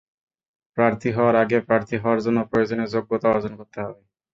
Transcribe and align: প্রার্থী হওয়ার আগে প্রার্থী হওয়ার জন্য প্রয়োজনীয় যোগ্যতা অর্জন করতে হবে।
প্রার্থী 0.77 1.09
হওয়ার 1.15 1.35
আগে 1.43 1.57
প্রার্থী 1.67 1.95
হওয়ার 2.01 2.19
জন্য 2.25 2.39
প্রয়োজনীয় 2.49 2.89
যোগ্যতা 2.95 3.27
অর্জন 3.31 3.53
করতে 3.59 3.77
হবে। 3.83 4.01